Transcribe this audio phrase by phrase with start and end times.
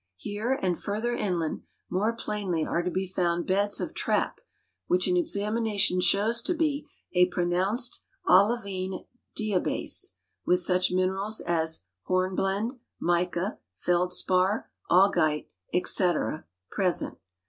[0.17, 4.31] Here and further inland more plainly are to be found beds of trai>,
[4.87, 9.05] which an examination shows to be a pronounced olivine
[9.37, 17.19] diabase, with such minerals as hornblende, mica, feldspar, augite, etc, present.